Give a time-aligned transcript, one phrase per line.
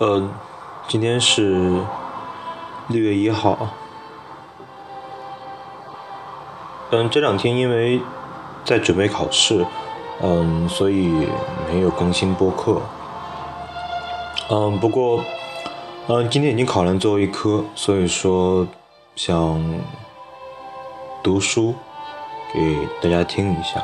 [0.00, 0.26] 呃，
[0.88, 1.84] 今天是
[2.88, 3.68] 六月一号。
[6.90, 8.00] 嗯，这两天因为
[8.64, 9.66] 在准备考试，
[10.22, 11.28] 嗯，所以
[11.70, 12.80] 没有更新播客。
[14.48, 15.22] 嗯，不过，
[16.06, 18.66] 嗯，今天已经考完最后一科，所以说
[19.14, 19.62] 想
[21.22, 21.74] 读书
[22.54, 23.82] 给大家听一下。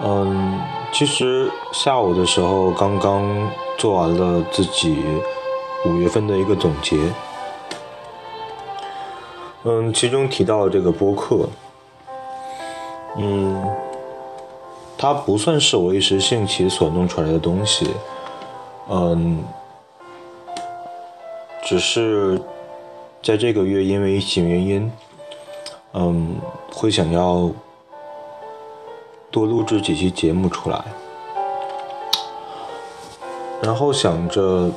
[0.00, 0.60] 嗯，
[0.92, 3.50] 其实下午的时候刚刚
[3.84, 4.96] 做完了自己
[5.84, 6.96] 五月份的一个总结。
[9.64, 11.46] 嗯，其中提到这个播客，
[13.18, 13.62] 嗯，
[14.96, 17.90] 它不算是我一时兴起所弄出来的东西，
[18.88, 19.44] 嗯，
[21.62, 22.40] 只是
[23.22, 24.90] 在这个月因为一些原因，
[25.92, 26.36] 嗯，
[26.72, 27.50] 会想要
[29.30, 30.82] 多录制几期节目出来，
[33.64, 34.70] 然后想着，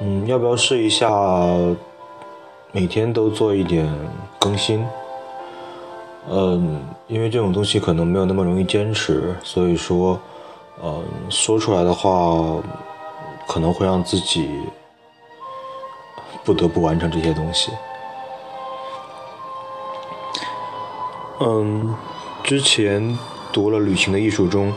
[0.00, 1.10] 嗯，要不要试一下？
[2.70, 3.90] 每天都做一点
[4.38, 4.86] 更新，
[6.28, 10.20] 嗯，因为这种东西可能没有那么容易坚持，所以说，
[10.84, 12.62] 嗯，说出来的话
[13.46, 14.50] 可能会让自己
[16.44, 17.72] 不得不完成这些东西。
[21.40, 21.94] 嗯，
[22.44, 23.18] 之前
[23.50, 24.70] 读了《旅行的艺术》中，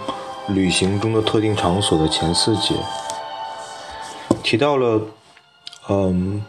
[0.54, 2.76] 旅行中的特定场所的前四节，
[4.44, 5.02] 提到了，
[5.90, 6.44] 嗯。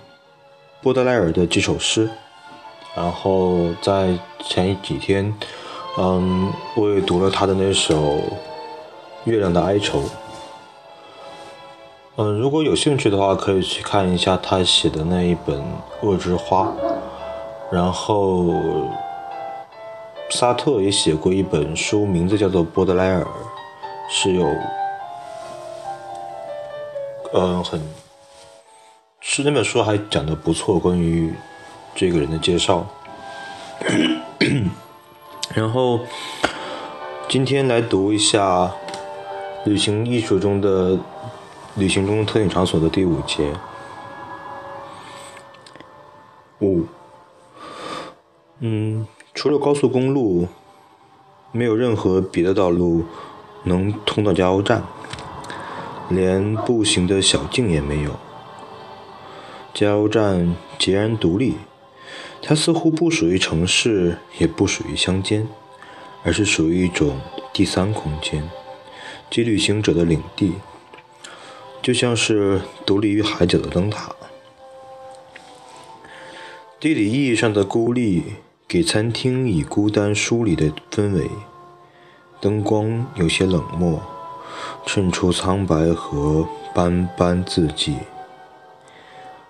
[0.83, 2.11] 波德莱尔的几首诗，
[2.97, 5.33] 然后在前几天，
[5.97, 7.95] 嗯，我也读了他的那首
[9.23, 10.01] 《月亮的哀愁》。
[12.17, 15.57] 嗯，如果有兴趣的话，可以去看一下他写的那一本
[16.01, 16.65] 《恶之花》。
[17.71, 18.53] 然后，
[20.31, 23.21] 萨特也写过一本书，名字叫做《波德莱尔》，
[24.15, 24.47] 是有，
[27.33, 27.81] 嗯，很。
[29.23, 31.33] 是那本书还讲的不错，关于
[31.95, 32.87] 这个人的介绍。
[35.57, 36.01] 然后
[37.27, 38.71] 今天来读一下
[39.65, 40.99] 旅行艺术中的
[41.77, 43.51] 旅行中特定场所的第五节。
[46.61, 46.85] 五，
[48.59, 50.47] 嗯，除了高速公路，
[51.51, 53.07] 没有任何别的道路
[53.65, 54.83] 能通到加油站，
[56.09, 58.19] 连步行的小径也没有。
[59.73, 61.57] 加油站截然独立，
[62.43, 65.49] 它似乎不属于城市，也不属于乡间，
[66.25, 67.21] 而是属于一种
[67.53, 68.51] 第三空间，
[69.31, 70.55] 即旅行者的领地，
[71.81, 74.15] 就像是独立于海角的灯塔。
[76.79, 78.25] 地理意义上的孤立，
[78.67, 81.31] 给餐厅以孤单疏离的氛围。
[82.43, 84.03] 灯光有些冷漠，
[84.85, 86.45] 衬出苍白和
[86.75, 87.99] 斑斑字迹。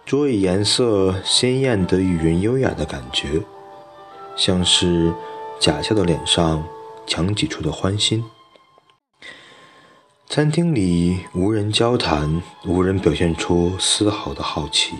[0.04, 3.40] 桌椅颜色鲜艳的与人优雅的感觉，
[4.36, 5.10] 像是
[5.58, 6.62] 假笑的脸上
[7.06, 8.22] 强挤出的欢心。
[10.28, 14.96] 餐厅里无人交谈，无人表现出丝毫的好奇，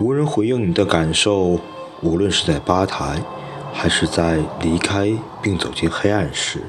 [0.00, 1.60] 无人回应你的感受。
[2.02, 3.22] 无论是在吧台，
[3.72, 6.64] 还是在离开并走进黑暗时，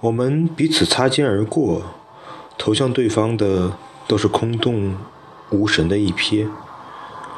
[0.00, 1.82] 我们彼此擦肩而过，
[2.56, 3.76] 投向对方的
[4.06, 4.96] 都是空洞。
[5.50, 6.46] 无神的一瞥，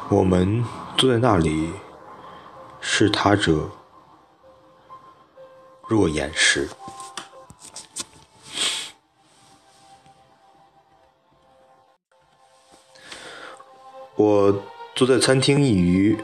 [0.09, 0.65] 我们
[0.99, 1.71] 坐在那里，
[2.81, 3.71] 视他者
[5.87, 6.69] 若眼时。
[14.17, 14.63] 我
[14.97, 16.19] 坐在餐厅一隅，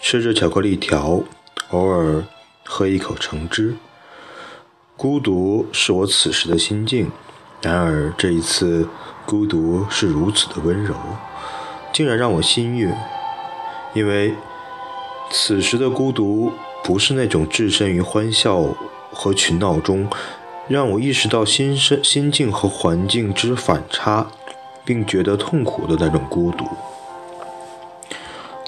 [0.00, 1.24] 吃着巧克力条，
[1.70, 2.24] 偶尔
[2.64, 3.74] 喝一口橙汁。
[5.02, 7.10] 孤独是我此时的心境，
[7.60, 8.88] 然而这一次，
[9.26, 10.94] 孤独是如此的温柔。
[11.92, 12.96] 竟然让我心悦，
[13.94, 14.32] 因为
[15.28, 16.52] 此时的孤独
[16.84, 18.62] 不是那种置身于欢笑
[19.10, 20.08] 和群闹中，
[20.68, 24.28] 让我意识到心身心境和环境之反差，
[24.84, 26.64] 并觉得痛苦的那种孤独。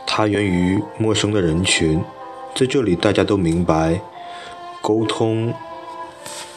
[0.04, 2.02] 它源于陌生的人群，
[2.56, 4.00] 在这里大家都明白，
[4.82, 5.54] 沟通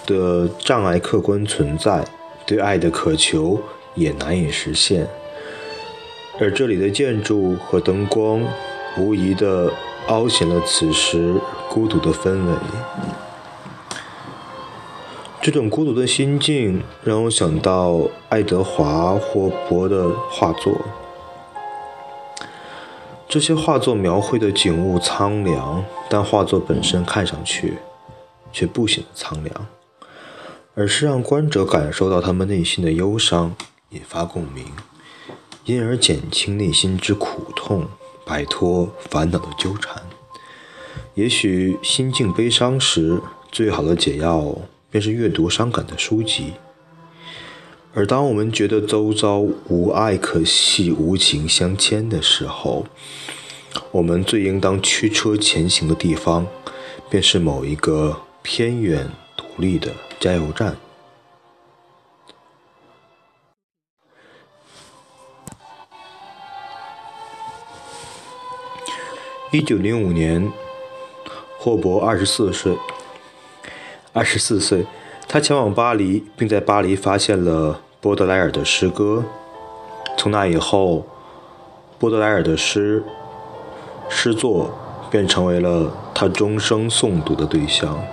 [0.07, 2.04] 的障碍客观存在，
[2.48, 3.62] 对爱的渴求
[3.94, 5.07] 也难以实现。
[6.39, 8.42] 而这里的建筑和灯光，
[8.98, 9.71] 无疑的
[10.07, 11.36] 凹显了此时
[11.69, 12.54] 孤独的氛围。
[15.42, 20.75] 这种孤独的心境让我想到爱德华·霍珀的画作。
[23.30, 27.77] 这些画作描绘的景物苍凉，但画作本身看上去
[28.51, 29.68] 却不显得苍凉，
[30.79, 33.56] 而是让观者感受到他们内心的忧伤
[33.89, 34.63] 引发共鸣，
[35.65, 37.88] 因而减轻内心之苦痛，
[38.24, 40.03] 摆脱烦恼的纠缠。
[41.15, 43.19] 也许心境悲伤时，
[43.51, 44.56] 最好的解药
[44.91, 46.53] 便是阅读伤感的书籍。
[47.95, 52.85] 而当我们觉得周遭无爱可系、无情相牵的时候，
[53.89, 56.45] 我们最应当驱车前行的地方，
[57.09, 60.75] 便是某一个偏远独立的加油站。
[69.51, 70.51] 一九零五年，
[71.57, 72.77] 霍伯二十四岁。
[74.11, 74.85] 二十四岁，
[75.27, 79.23] 他前往巴黎，并在巴黎发现了波德莱尔的诗歌。
[80.17, 81.05] 从那以后，
[81.99, 83.03] 波德莱尔的诗
[84.09, 84.75] 诗作
[85.11, 88.03] 便成为了他终生诵读的对象。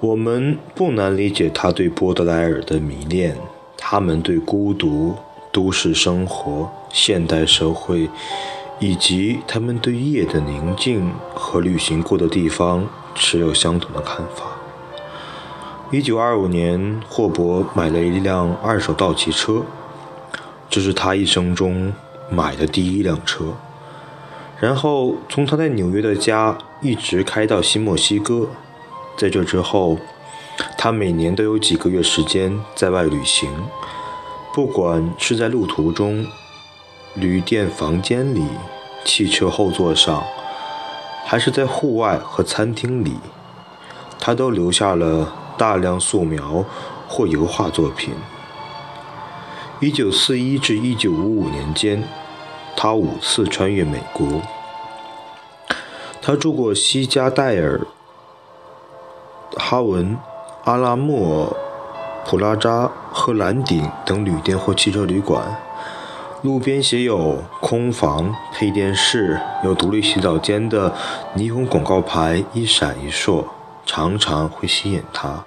[0.00, 3.34] 我们不难理解他对波德莱尔的迷恋，
[3.78, 5.14] 他们对孤独、
[5.50, 8.10] 都市生活、现代社会，
[8.78, 14.58] 以及他们对夜的宁静和旅行过的地方持有相同的看法。
[15.90, 19.62] 一九二五年，霍伯买了一辆二手道奇车，
[20.68, 21.90] 这是他一生中
[22.30, 23.54] 买的第一辆车。
[24.60, 28.50] 然后从他在纽约的家一直开到新墨西哥。
[29.16, 29.98] 在这之后，
[30.76, 33.50] 他每年都有几个月时间在外旅行，
[34.54, 36.26] 不管是在路途中、
[37.14, 38.46] 旅店房间里、
[39.04, 40.22] 汽车后座上，
[41.24, 43.16] 还是在户外和餐厅里，
[44.18, 45.42] 他都留下了。
[45.58, 46.66] 大量素描
[47.08, 48.12] 或油画作品。
[49.80, 52.06] 一九四一至一九五五年间，
[52.76, 54.42] 他五次穿越美国。
[56.20, 57.80] 他住过西加戴尔、
[59.56, 60.18] 哈文、
[60.64, 61.56] 阿拉莫、
[62.24, 65.56] 普拉扎和蓝顶等旅店或汽车旅馆。
[66.42, 70.92] 路边写有“空房配电室，有独立洗澡间”的
[71.36, 73.44] 霓虹广告牌一闪一烁。
[73.84, 75.44] 常常会吸引他。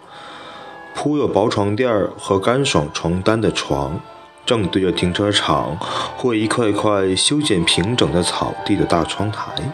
[0.96, 4.00] 铺有薄床垫和干爽床单的床，
[4.46, 5.78] 正对着停车场
[6.18, 9.74] 或一块块修剪平整的草地的大窗台。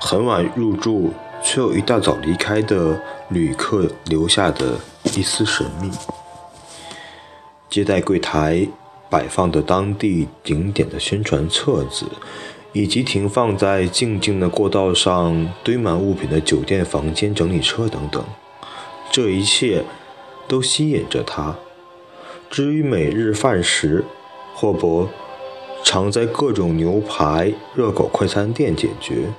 [0.00, 1.12] 很晚入住
[1.46, 4.74] 却有一大早离开的旅客留下的
[5.14, 5.88] 一丝神秘。
[7.70, 8.66] 接待柜台
[9.08, 12.06] 摆放的当地景点的宣传册子。
[12.72, 18.22] 以及停放在静静的过道上堆满物品的酒店房间整理车等等，
[19.10, 19.82] 这一切
[20.46, 21.56] 都吸引着他。
[22.50, 24.04] 至于每日饭食，
[24.54, 25.08] 霍伯
[25.82, 29.32] 常在各种牛排、热狗快餐店解决。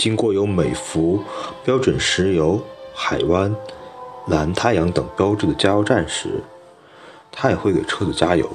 [0.00, 1.22] 经过有美孚、
[1.62, 2.58] 标准石油、
[2.94, 3.54] 海湾、
[4.28, 6.42] 蓝太阳等标志的加油站时，
[7.30, 8.48] 他也会给车子加油。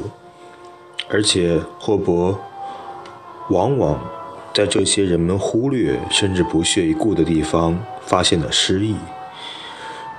[1.07, 2.39] 而且霍伯
[3.49, 3.99] 往往。
[4.55, 8.95] 在这些人们忽略甚至不屑一顾的地方，发现了诗意，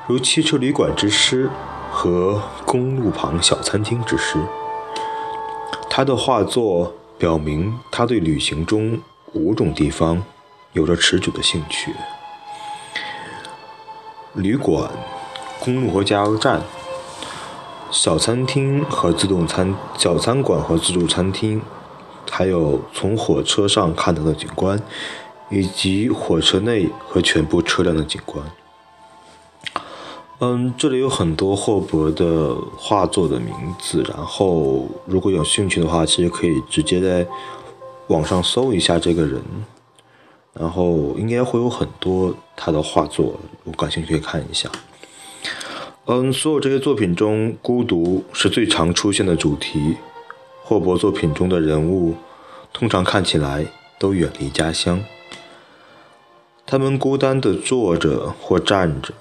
[0.06, 1.48] 如汽车旅馆之诗
[1.90, 4.38] 和公路旁小餐厅之诗。
[5.88, 9.00] 他的画作表明他对旅行中
[9.32, 10.22] 五种地方
[10.76, 11.90] 有着持久的兴趣：
[14.34, 14.90] 旅馆、
[15.58, 16.60] 公路和加油站、
[17.90, 21.62] 小餐厅和自动餐、小餐馆和自助餐厅。
[22.30, 24.78] 还有从火车上看到的景观，
[25.48, 28.44] 以及火车内和全部车辆的景观。
[30.40, 37.26] 嗯，这里有很多霍伯的画作的名字，然后如果有兴趣的话，其实可以直接在
[38.08, 39.42] 网上搜一下这个人，
[40.58, 44.70] 然后应该会有很多他的画作，我感兴趣可以看一下。
[46.06, 49.96] 嗯，所有这些作品中，孤独是最常出现的主题。
[50.62, 52.14] 霍伯作品中的人物，
[52.72, 53.66] 通常看起来
[53.98, 55.04] 都远离家乡。
[56.64, 59.14] 他们孤单地坐着或站着，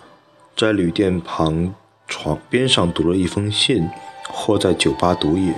[0.57, 1.75] 在旅店旁
[2.07, 3.87] 床边上读了一封信，
[4.29, 5.53] 或在酒吧独饮。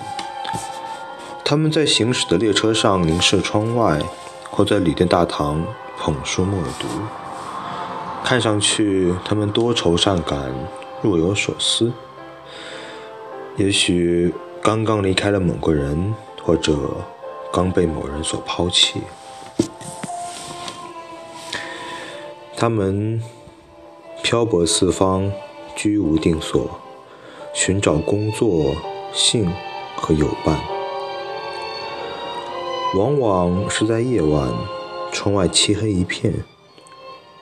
[1.46, 4.02] 他们在行驶的列车上凝视窗外，
[4.50, 5.64] 或在旅店大堂
[6.00, 6.88] 捧书默读。
[8.24, 10.54] 看上去，他们多愁善感，
[11.02, 11.92] 若有所思。
[13.56, 14.34] 也许。
[14.60, 16.14] 刚刚离开了某个人，
[16.44, 16.76] 或者
[17.54, 19.00] 刚被某人所抛弃，
[22.58, 23.24] 他们
[24.22, 25.32] 漂泊四方，
[25.74, 26.70] 居无定所，
[27.54, 28.76] 寻找工作、
[29.14, 29.50] 性
[29.96, 30.77] 和友伴。
[32.96, 34.50] 往往是在夜晚，
[35.12, 36.34] 窗外漆黑一片，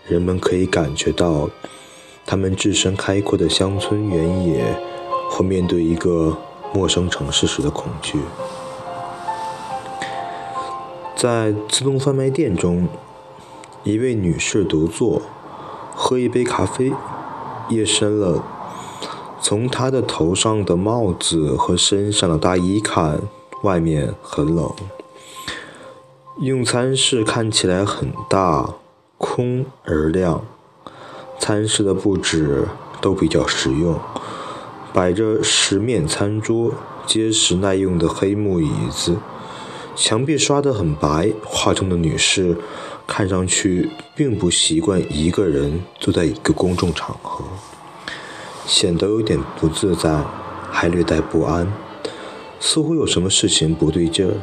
[0.08, 1.50] 人们可以感觉到
[2.26, 4.76] 他们置身开阔的乡村原野，
[5.30, 6.38] 或面对一个。
[6.74, 8.20] 陌生城市时的恐惧。
[11.16, 12.90] 在自动贩卖店中，
[13.86, 15.22] 一位女士独坐，
[15.96, 16.92] 喝一杯咖啡。
[17.70, 18.44] 夜深了，
[19.40, 23.22] 从她的头上的帽子和身上的大衣看，
[23.64, 24.70] 外面很冷。
[26.42, 28.76] 用餐室看起来很大，
[29.18, 30.44] 空而亮。
[31.40, 32.68] 餐室的布置
[33.00, 33.98] 都比较实用，
[34.94, 36.74] 摆着十面餐桌、
[37.06, 39.16] 结实耐用的黑木椅子，
[39.96, 41.32] 墙壁刷得很白。
[41.46, 42.58] 画中的女士
[43.08, 47.46] 看上去并不习惯一个人坐在一个公众场合，
[48.66, 50.22] 显得有点不自在，
[50.70, 51.72] 还略带不安，
[52.60, 54.34] 似乎有什么事情不对劲儿。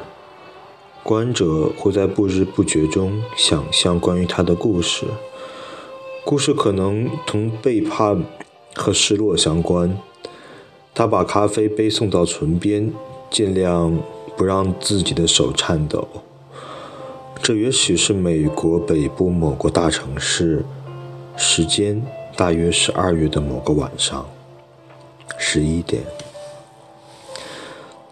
[1.02, 5.06] 观者会在不知不觉中想象关于他的故事。
[6.24, 8.24] 故事可能同背叛
[8.74, 9.98] 和失落相关。
[10.94, 12.92] 他把咖啡杯送到唇边，
[13.30, 13.98] 尽量
[14.36, 16.06] 不让自己的手颤抖。
[17.42, 20.64] 这也许是美国北部某个大城市，
[21.36, 22.00] 时间
[22.36, 24.28] 大约是二月的某个晚上，
[25.36, 26.04] 十一点。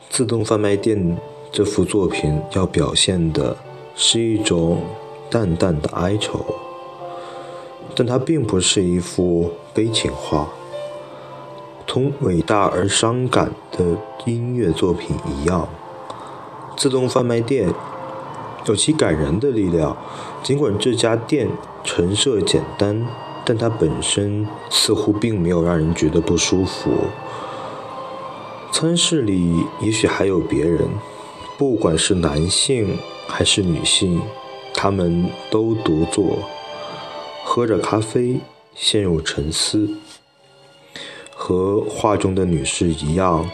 [0.09, 1.17] 自动贩卖店
[1.52, 3.57] 这幅作品要表现的
[3.97, 4.83] 是一种
[5.28, 6.45] 淡淡的哀愁。
[7.97, 10.49] 但它并不是一幅悲情画，
[11.87, 15.69] 同伟大而伤感的音乐作品一样，
[16.76, 17.69] 自动贩卖店
[18.66, 19.97] 有其感人的力量。
[20.45, 21.49] 尽管这家店
[21.83, 23.07] 陈设简单，
[23.45, 26.92] 但它本身似乎并没有让人觉得不舒服。
[28.73, 30.88] 餐室里也许还有别人，
[31.61, 32.97] 不管是男性
[33.29, 34.23] 还是女性，
[34.73, 36.38] 他们都独坐。
[37.45, 38.40] 喝着咖啡，
[38.75, 39.90] 陷入沉思，
[41.35, 43.50] 和画中的女士一样，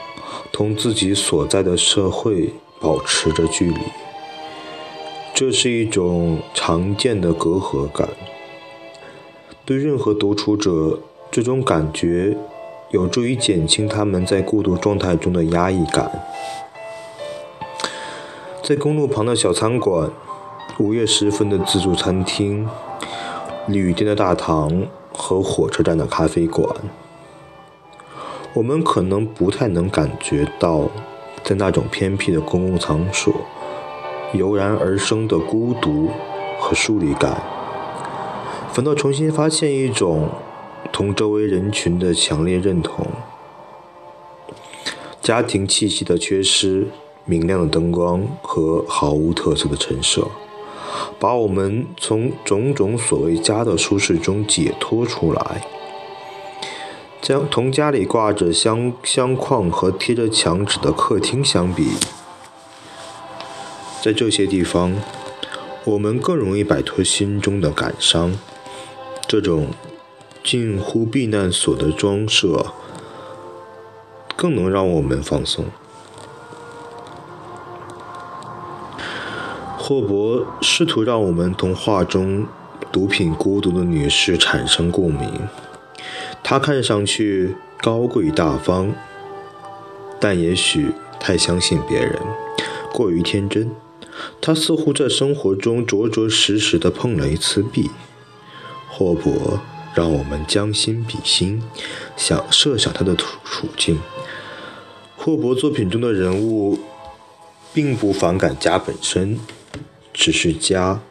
[0.53, 3.81] 同自己所在的社会保持着距离。
[5.35, 8.09] 这是一种常见的隔阂感。
[9.65, 11.01] 对任何独处者，
[11.33, 12.37] 这种感觉
[12.93, 16.09] 有助于减轻他们在孤独状态中的压抑感。
[18.67, 20.11] 在公路旁的小餐馆，
[20.81, 22.69] 午夜时分的自助餐厅。
[23.69, 26.69] 旅店的大堂和火车站的咖啡馆，
[28.55, 30.91] 我们可能不太能感觉到，
[31.45, 33.33] 在那种偏僻的公共场所
[34.33, 36.11] 油然而生的孤独
[36.59, 37.41] 和疏离感，
[38.73, 40.29] 反倒重新发现一种
[40.91, 43.07] 同周围人群的强烈认同。
[45.23, 46.89] 家庭气息的缺失，
[47.27, 50.27] 明亮的灯光和毫无特色的陈设。
[51.19, 55.67] 把我们从种种所谓家的舒适中解脱出来，
[57.23, 61.93] 将同家里挂着相相框和贴着墙纸的客厅相比，
[64.03, 64.95] 在这些地方，
[65.85, 68.39] 我们更容易摆脱心中的感伤。
[69.27, 69.69] 这种
[70.45, 72.67] 近乎避难所的装设，
[74.37, 75.65] 更能让我们放松。
[79.89, 82.45] 霍伯试图让我们同画中
[82.91, 85.49] 毒品孤独的女士产生共鸣。
[86.43, 88.93] 她看上去高贵大方，
[90.19, 90.91] 但也许
[91.21, 92.19] 太相信别人，
[92.93, 93.71] 过于天真。
[94.41, 97.89] 她似乎在生活中着着实实地碰了一次壁。
[98.89, 99.61] 霍伯
[99.95, 101.63] 让我们将心比心，
[102.17, 104.01] 想设想她的处处境。
[105.17, 106.77] 霍伯作品中的人物
[107.73, 109.39] 并不反感家本身。
[110.19, 111.03] 只是家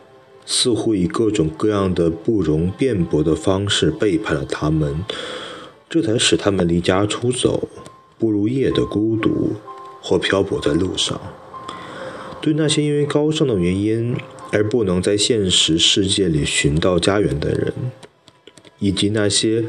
[0.48, 5.06] 似乎以各种各样的不容辩驳的方式背叛了他们，
[5.88, 7.70] 这才使他们离家出走，
[8.18, 9.54] 步入夜的孤独，
[10.02, 11.22] 或漂泊在路上。
[12.42, 14.16] 对那些因为高尚的原因
[14.52, 17.74] 而不能在现实世界里寻到家园的人，
[18.80, 19.66] 以及那些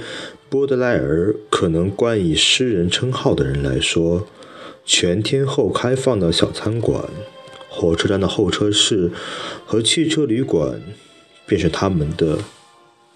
[0.49, 4.27] 波德莱尔可能冠以诗人称号的人来说，
[4.87, 7.05] 全天候开放的小餐馆。
[7.77, 9.13] 火车站的候车室
[9.67, 10.81] 和汽车旅馆，
[11.47, 12.39] 便是他们的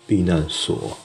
[0.07, 0.99] 避难所。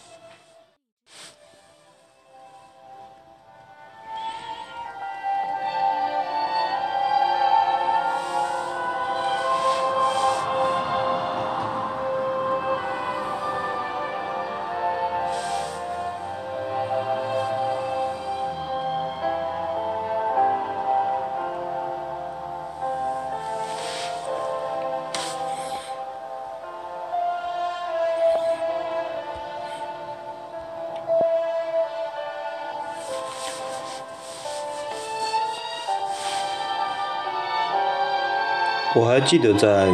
[38.98, 39.92] 我还记得在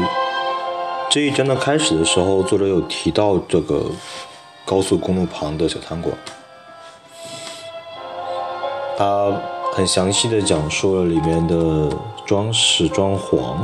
[1.09, 3.83] 这一章的开始的时候，作者有提到这个
[4.63, 6.15] 高速公路旁的小餐馆，
[8.95, 9.41] 他
[9.73, 11.89] 很详细的讲述了里面的
[12.27, 13.55] 装饰装潢，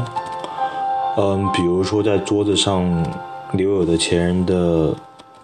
[1.17, 3.06] 嗯，比如说在桌子上
[3.53, 4.96] 留有的前人的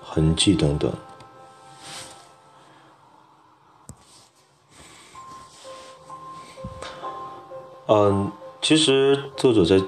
[0.03, 0.91] 痕迹等等。
[7.85, 8.31] 嗯，
[8.63, 9.83] 其实作者在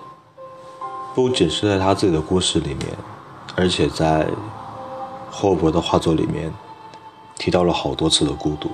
[1.15, 2.87] 不仅是在他自己的故事里面，
[3.55, 4.27] 而且在
[5.31, 6.53] 霍伯的画作里面
[7.37, 8.69] 提到了好多次的孤独。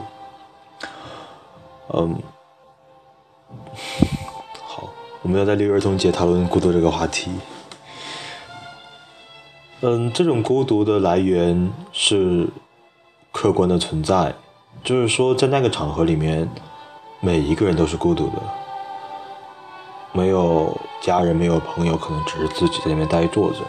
[1.93, 2.20] 嗯，
[4.65, 4.89] 好，
[5.22, 7.31] 我们要在六一儿童节讨论孤独这个话题。
[9.81, 12.50] 嗯，这种孤独的来源是
[13.31, 14.34] 客观的存在，
[14.84, 16.50] 就是说在那个场合里面，
[17.20, 18.61] 每一个人都是孤独的。
[20.13, 23.60] 没有家人，没有朋友，可能只是自己在那边呆坐着，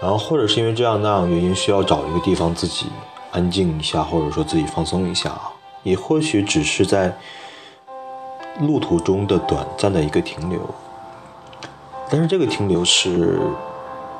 [0.00, 2.86] 然后或者是因为这样那样原因，需要找一个地方自己
[3.30, 5.32] 安静一下，或者说自己放松一下，
[5.82, 7.16] 也或许只是在
[8.60, 10.60] 路途中的短暂的一个停留，
[12.10, 13.40] 但是这个停留是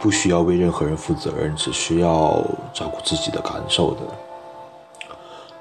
[0.00, 2.42] 不需要为任何人负责任，只需要
[2.72, 4.00] 照顾自己的感受的，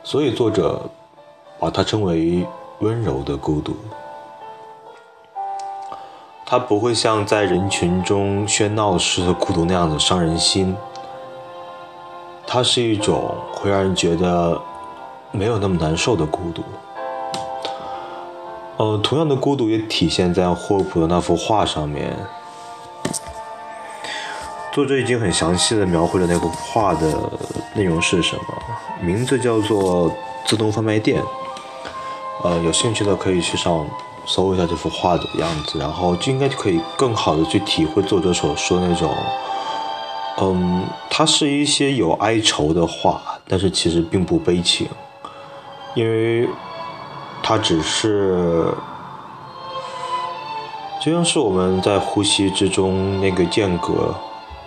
[0.04, 0.82] 所以作者
[1.60, 2.48] 把它称为
[2.80, 3.76] 温柔的孤独。
[6.52, 10.76] 它不会像在人群中喧闹时的孤独那样的伤人心，
[12.46, 14.62] 它是一种会让人觉得
[15.32, 16.62] 没有那么难受的孤独。
[18.76, 22.14] 呃，同样的孤独也体现在霍普的那幅画上面。
[24.74, 27.32] 作者已经很详细的描绘了那幅画的
[27.76, 28.44] 内容是什么，
[29.00, 30.12] 名字叫做
[30.46, 31.24] “自动贩卖店”。
[32.44, 33.88] 呃，有兴趣的可以去上。
[34.26, 39.14] 搜一下这幅画的样子，然后就应该可以更好的去体会作者所说那种，
[40.38, 44.88] 嗯，它是一些有哀愁的画，但是其实并不悲情，
[45.94, 46.48] 因为
[47.44, 48.66] 它只是，
[51.02, 54.14] 就像是我们在呼吸之中那个间隔，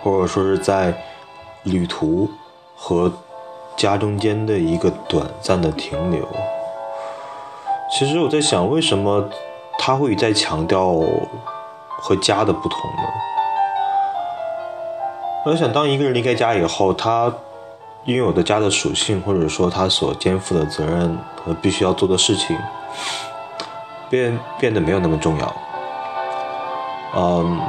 [0.03, 0.93] 或者说是在
[1.63, 2.29] 旅途
[2.75, 3.11] 和
[3.75, 6.27] 家中间的一个短暂的停留。
[7.91, 9.29] 其实我在想，为什么？
[9.77, 10.95] 他会在强调
[11.89, 13.03] 和家的不同呢？
[15.45, 17.31] 我在想，当一个人离开家以后，他
[18.05, 22.57] 拥有的家的属性，或者说他所肩负的责任和必须要做的事情，
[24.09, 25.55] 变变得没有那么重要。
[27.15, 27.59] 嗯，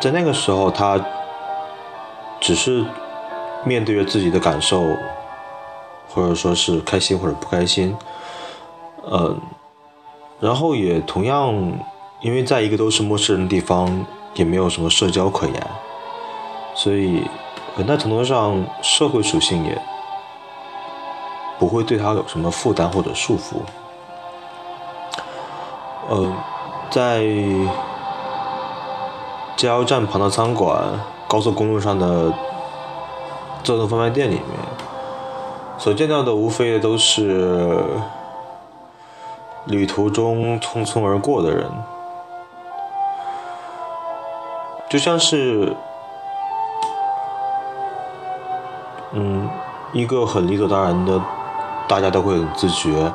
[0.00, 0.98] 在那个时候，他
[2.40, 2.84] 只是
[3.64, 4.82] 面对着自己的感受，
[6.08, 7.94] 或者说是开心或者不开心，
[9.10, 9.40] 嗯。
[10.40, 11.54] 然后也同样，
[12.20, 15.66] 因为在一个都是陌生人的地方，也没有什么社交可言，
[16.74, 17.22] 所以
[17.76, 19.80] 很大程度上社会属性也
[21.58, 23.54] 不会对他有什么负担或者束缚。
[26.10, 26.34] 呃，
[26.90, 27.24] 在
[29.56, 32.30] 加油站旁的餐馆、高速公路上的
[33.62, 34.44] 自动贩卖店里面，
[35.78, 37.80] 所见到的无非都是。
[39.66, 41.66] 旅途中匆匆而过的人，
[44.90, 45.74] 就像是，
[49.12, 49.48] 嗯，
[49.94, 51.18] 一个很理所当然的，
[51.88, 53.10] 大家都会很自觉，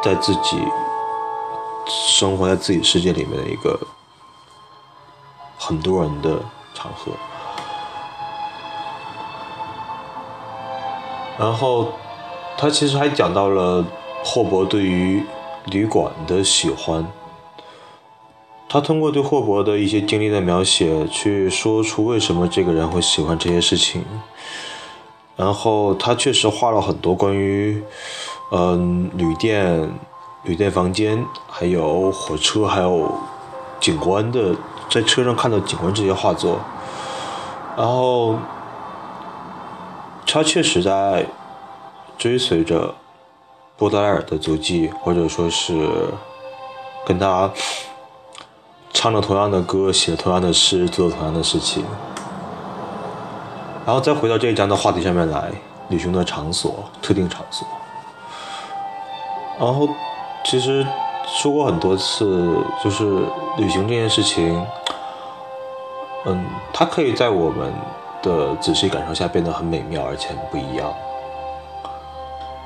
[0.00, 0.62] 在自己
[1.86, 3.76] 生活在自己世界里面的一个
[5.58, 6.38] 很多人的
[6.72, 7.10] 场合，
[11.36, 11.88] 然后
[12.56, 13.84] 他其实还讲到了。
[14.24, 15.24] 霍伯对于
[15.66, 17.06] 旅馆的喜欢，
[18.68, 24.04] 他通过对霍伯的一些经历的描写，去说出为什么这个人会喜欢这些事情。
[25.36, 27.82] 然后他确实画了很多关于，
[28.50, 29.90] 嗯，旅店、
[30.42, 33.10] 旅店房间，还有火车，还有
[33.80, 34.54] 景观的，
[34.90, 36.60] 在车上看到景观这些画作。
[37.76, 38.36] 然后
[40.26, 41.26] 他确实在
[42.18, 42.94] 追随着。
[43.78, 45.88] 波德莱尔的足迹，或者说是
[47.06, 47.48] 跟他
[48.92, 51.84] 唱着同样的歌，写同样的诗，做同样的事情，
[53.86, 55.52] 然后再回到这一章的话题上面来，
[55.90, 57.68] 旅行的场所，特定场所。
[59.60, 59.88] 然后
[60.44, 60.84] 其实
[61.24, 63.04] 说过很多次，就是
[63.58, 64.60] 旅行这件事情，
[66.26, 67.72] 嗯，它可以在我们
[68.24, 70.92] 的仔细感受下变得很美妙，而且很不一样，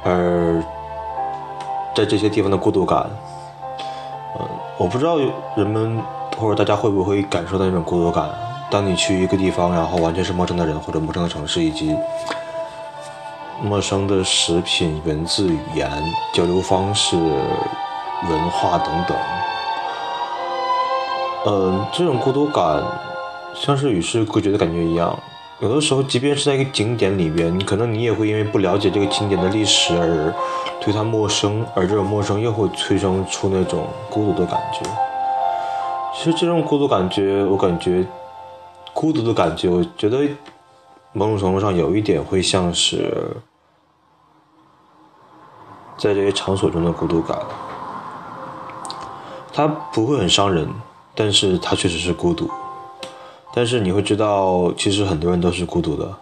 [0.04, 0.64] 而。
[1.94, 3.06] 在这些地方的孤独感，
[4.38, 5.18] 嗯，我不知道
[5.56, 6.02] 人们
[6.38, 8.28] 或者大家会不会感受到那种孤独感。
[8.70, 11.94] 当你去一个地方，然后完全是陌生的人或者陌生的城市，以及
[13.62, 15.90] 陌生的食品、文字、语言、
[16.32, 19.16] 交流方式、文化等等，
[21.46, 22.82] 嗯，这种孤独感
[23.54, 25.18] 像是与世隔绝的感觉一样。
[25.62, 30.34] 有的时候，即便是在一个景点里边，可能你也会因为不了解这个景点的历史而
[30.80, 34.80] 对它陌生，而这种陌生又会催生出那种孤独的感觉。
[36.12, 38.04] 其实这种孤独感觉，我感觉
[38.92, 40.28] 孤独的感觉，我觉得
[41.12, 43.36] 某种程度上有一点会像是
[45.96, 47.38] 在这些场所中的孤独感。
[49.52, 50.68] 它不会很伤人，
[51.14, 52.50] 但是它确实是孤独。
[53.54, 56.14] 但是你会知道，其实很多人都是孤独的。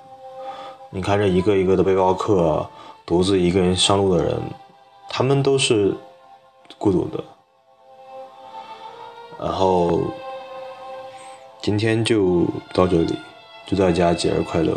[0.91, 2.69] 你看着一个一个的背包客，
[3.07, 4.37] 独自一个人上路的人，
[5.09, 5.95] 他们都是
[6.77, 7.23] 孤独的。
[9.39, 10.01] 然后
[11.63, 13.15] 今天就到这里，
[13.67, 14.77] 祝大家节日快乐。